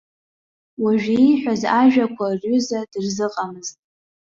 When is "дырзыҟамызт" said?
2.91-3.75